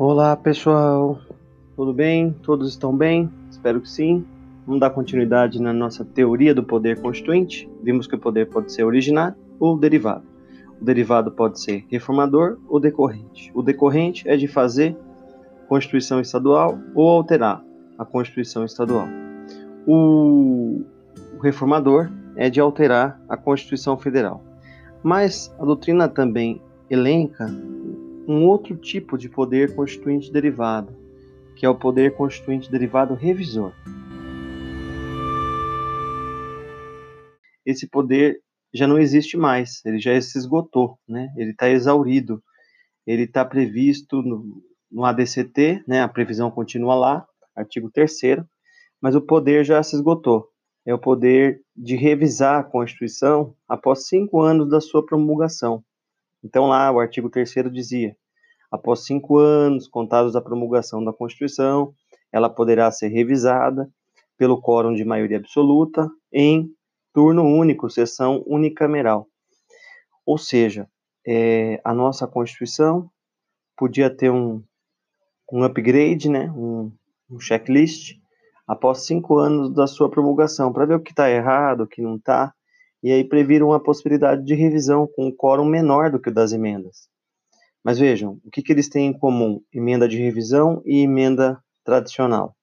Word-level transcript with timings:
Olá 0.00 0.36
pessoal, 0.36 1.18
tudo 1.74 1.92
bem? 1.92 2.32
Todos 2.44 2.68
estão 2.68 2.96
bem? 2.96 3.28
Espero 3.50 3.80
que 3.80 3.90
sim. 3.90 4.24
Vamos 4.64 4.80
dar 4.80 4.90
continuidade 4.90 5.60
na 5.60 5.72
nossa 5.72 6.04
teoria 6.04 6.54
do 6.54 6.62
poder 6.62 7.00
constituinte. 7.00 7.68
Vimos 7.82 8.06
que 8.06 8.14
o 8.14 8.18
poder 8.18 8.48
pode 8.48 8.72
ser 8.72 8.84
originário 8.84 9.36
ou 9.58 9.76
derivado. 9.76 10.22
O 10.80 10.84
derivado 10.84 11.32
pode 11.32 11.60
ser 11.60 11.84
reformador 11.90 12.58
ou 12.68 12.78
decorrente. 12.78 13.50
O 13.52 13.60
decorrente 13.60 14.22
é 14.28 14.36
de 14.36 14.46
fazer 14.46 14.96
Constituição 15.68 16.20
Estadual 16.20 16.78
ou 16.94 17.08
alterar 17.08 17.60
a 17.98 18.04
Constituição 18.04 18.64
Estadual. 18.64 19.08
O 19.84 20.80
reformador 21.42 22.08
é 22.36 22.48
de 22.48 22.60
alterar 22.60 23.20
a 23.28 23.36
Constituição 23.36 23.98
Federal. 23.98 24.44
Mas 25.02 25.52
a 25.58 25.64
doutrina 25.64 26.08
também 26.08 26.62
elenca 26.88 27.52
um 28.28 28.44
outro 28.44 28.76
tipo 28.76 29.16
de 29.16 29.26
poder 29.26 29.74
constituinte 29.74 30.30
derivado, 30.30 30.94
que 31.56 31.64
é 31.64 31.68
o 31.68 31.74
poder 31.74 32.14
constituinte 32.14 32.70
derivado 32.70 33.14
revisor. 33.14 33.72
Esse 37.64 37.88
poder 37.88 38.42
já 38.72 38.86
não 38.86 38.98
existe 38.98 39.38
mais, 39.38 39.82
ele 39.86 39.98
já 39.98 40.20
se 40.20 40.36
esgotou, 40.36 40.98
né? 41.08 41.32
ele 41.38 41.52
está 41.52 41.70
exaurido, 41.70 42.42
ele 43.06 43.22
está 43.22 43.46
previsto 43.46 44.20
no, 44.20 44.62
no 44.92 45.06
ADCT, 45.06 45.84
né? 45.88 46.02
a 46.02 46.08
previsão 46.08 46.50
continua 46.50 46.94
lá, 46.94 47.26
artigo 47.56 47.90
3 47.90 48.12
mas 49.00 49.14
o 49.14 49.22
poder 49.22 49.64
já 49.64 49.82
se 49.82 49.96
esgotou. 49.96 50.50
É 50.84 50.92
o 50.92 50.98
poder 50.98 51.62
de 51.74 51.96
revisar 51.96 52.60
a 52.60 52.64
Constituição 52.64 53.54
após 53.66 54.06
cinco 54.06 54.42
anos 54.42 54.68
da 54.68 54.80
sua 54.80 55.04
promulgação. 55.04 55.82
Então, 56.42 56.66
lá, 56.66 56.90
o 56.90 57.00
artigo 57.00 57.28
3 57.30 57.52
dizia: 57.72 58.16
após 58.70 59.04
cinco 59.04 59.38
anos 59.38 59.88
contados 59.88 60.32
da 60.32 60.40
promulgação 60.40 61.04
da 61.04 61.12
Constituição, 61.12 61.92
ela 62.32 62.48
poderá 62.48 62.90
ser 62.90 63.08
revisada 63.08 63.90
pelo 64.36 64.60
quórum 64.60 64.94
de 64.94 65.04
maioria 65.04 65.38
absoluta 65.38 66.08
em 66.32 66.70
turno 67.12 67.42
único, 67.42 67.90
sessão 67.90 68.44
unicameral. 68.46 69.26
Ou 70.24 70.38
seja, 70.38 70.88
é, 71.26 71.80
a 71.84 71.92
nossa 71.92 72.26
Constituição 72.26 73.10
podia 73.76 74.08
ter 74.08 74.30
um, 74.30 74.62
um 75.52 75.64
upgrade, 75.64 76.28
né, 76.28 76.50
um, 76.52 76.92
um 77.30 77.40
checklist, 77.40 78.16
após 78.66 79.06
cinco 79.06 79.38
anos 79.38 79.74
da 79.74 79.86
sua 79.86 80.10
promulgação, 80.10 80.72
para 80.72 80.84
ver 80.84 80.94
o 80.94 81.00
que 81.00 81.10
está 81.10 81.30
errado, 81.30 81.82
o 81.82 81.86
que 81.86 82.02
não 82.02 82.16
está, 82.16 82.54
e 83.02 83.12
aí 83.12 83.24
previram 83.24 83.72
a 83.72 83.80
possibilidade 83.80 84.44
de 84.44 84.54
revisão 84.54 85.06
com 85.06 85.26
um 85.26 85.32
quórum 85.34 85.64
menor 85.64 86.10
do 86.10 86.20
que 86.20 86.30
o 86.30 86.34
das 86.34 86.52
emendas. 86.52 87.08
Mas 87.84 87.98
vejam, 87.98 88.40
o 88.44 88.50
que, 88.50 88.62
que 88.62 88.72
eles 88.72 88.88
têm 88.88 89.06
em 89.06 89.12
comum? 89.12 89.62
Emenda 89.72 90.08
de 90.08 90.18
revisão 90.18 90.82
e 90.84 91.02
emenda 91.02 91.62
tradicional. 91.84 92.54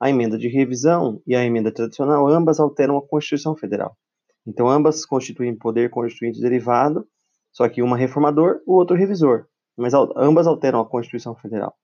A 0.00 0.08
emenda 0.10 0.38
de 0.38 0.48
revisão 0.48 1.20
e 1.26 1.34
a 1.34 1.44
emenda 1.44 1.72
tradicional, 1.72 2.28
ambas 2.28 2.60
alteram 2.60 2.96
a 2.96 3.06
Constituição 3.06 3.56
Federal. 3.56 3.96
Então, 4.46 4.68
ambas 4.68 5.04
constituem 5.04 5.56
poder 5.56 5.90
constituinte 5.90 6.40
derivado, 6.40 7.06
só 7.50 7.68
que 7.68 7.82
uma 7.82 7.96
reformador, 7.96 8.60
o 8.66 8.74
outro 8.74 8.96
revisor. 8.96 9.46
Mas 9.76 9.92
ambas 10.16 10.46
alteram 10.46 10.80
a 10.80 10.88
Constituição 10.88 11.34
Federal. 11.34 11.74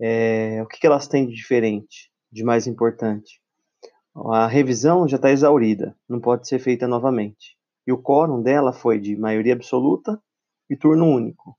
É, 0.00 0.60
o 0.62 0.66
que, 0.66 0.78
que 0.80 0.86
elas 0.86 1.08
têm 1.08 1.26
de 1.26 1.34
diferente, 1.34 2.10
de 2.30 2.44
mais 2.44 2.66
importante? 2.66 3.40
A 4.14 4.46
revisão 4.46 5.08
já 5.08 5.16
está 5.16 5.30
exaurida, 5.30 5.96
não 6.08 6.20
pode 6.20 6.46
ser 6.46 6.60
feita 6.60 6.86
novamente. 6.86 7.56
E 7.86 7.92
o 7.92 8.00
quórum 8.00 8.40
dela 8.40 8.72
foi 8.72 8.98
de 8.98 9.16
maioria 9.16 9.54
absoluta 9.54 10.22
e 10.70 10.76
turno 10.76 11.06
único. 11.06 11.58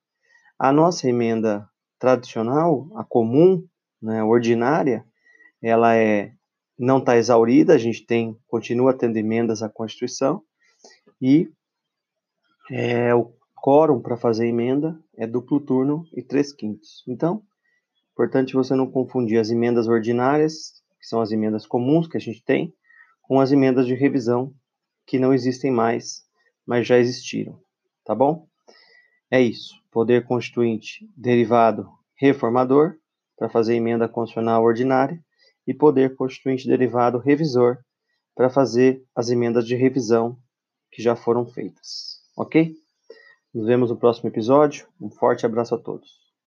A 0.57 0.71
nossa 0.71 1.09
emenda 1.09 1.69
tradicional, 1.99 2.89
a 2.95 3.03
comum, 3.03 3.67
né, 4.01 4.23
ordinária, 4.23 5.05
ela 5.61 5.95
é 5.95 6.33
não 6.77 6.99
está 6.99 7.15
exaurida, 7.15 7.73
a 7.73 7.77
gente 7.77 8.05
tem 8.05 8.37
continua 8.47 8.93
tendo 8.93 9.15
emendas 9.17 9.63
à 9.63 9.69
Constituição 9.69 10.43
e 11.21 11.49
é, 12.69 13.15
o 13.15 13.33
quórum 13.55 14.01
para 14.01 14.17
fazer 14.17 14.47
emenda 14.47 14.99
é 15.17 15.25
duplo 15.25 15.59
turno 15.59 16.05
e 16.13 16.21
três 16.21 16.51
quintos. 16.51 17.03
Então, 17.07 17.41
importante 18.11 18.53
você 18.53 18.75
não 18.75 18.91
confundir 18.91 19.39
as 19.39 19.49
emendas 19.49 19.87
ordinárias 19.87 20.83
que 21.05 21.09
são 21.09 21.21
as 21.21 21.31
emendas 21.31 21.67
comuns 21.67 22.07
que 22.07 22.17
a 22.17 22.19
gente 22.19 22.43
tem, 22.43 22.73
com 23.21 23.39
as 23.39 23.51
emendas 23.51 23.85
de 23.85 23.93
revisão, 23.93 24.51
que 25.05 25.19
não 25.19 25.35
existem 25.35 25.69
mais, 25.69 26.23
mas 26.65 26.87
já 26.87 26.97
existiram. 26.97 27.61
Tá 28.03 28.15
bom? 28.15 28.47
É 29.29 29.39
isso. 29.39 29.75
Poder 29.91 30.25
constituinte 30.25 31.07
derivado 31.15 31.87
reformador, 32.15 32.95
para 33.37 33.49
fazer 33.49 33.75
emenda 33.75 34.09
constitucional 34.09 34.63
ordinária, 34.63 35.23
e 35.67 35.75
poder 35.75 36.15
constituinte 36.15 36.67
derivado 36.67 37.19
revisor, 37.19 37.77
para 38.33 38.49
fazer 38.49 39.03
as 39.15 39.29
emendas 39.29 39.67
de 39.67 39.75
revisão 39.75 40.39
que 40.91 41.03
já 41.03 41.15
foram 41.15 41.45
feitas. 41.45 42.19
Ok? 42.35 42.73
Nos 43.53 43.67
vemos 43.67 43.91
no 43.91 43.97
próximo 43.97 44.27
episódio. 44.29 44.87
Um 44.99 45.11
forte 45.11 45.45
abraço 45.45 45.75
a 45.75 45.77
todos. 45.77 46.24